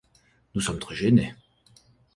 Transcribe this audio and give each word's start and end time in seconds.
Nous 0.55 0.61
sommes 0.61 0.79
très 0.79 0.95
gênés. 0.95 1.35